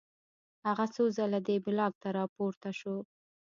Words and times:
هغه 0.67 0.85
څو 0.95 1.03
ځله 1.17 1.39
دې 1.47 1.55
بلاک 1.65 1.93
ته 2.01 2.09
راپورته 2.19 2.69
شو 2.79 2.95